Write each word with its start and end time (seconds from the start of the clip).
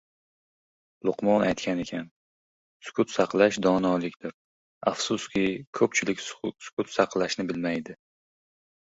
Luqmon 1.09 1.45
aytgan 1.49 1.81
ekan: 1.83 2.07
“Sukut 2.89 3.13
saqlash— 3.17 3.61
donolikdir, 3.67 4.35
afsuski, 4.95 5.47
ko‘pchilik 5.83 6.27
sukut 6.33 6.95
saqlashni 6.99 7.51
bilmaydi. 7.55 8.01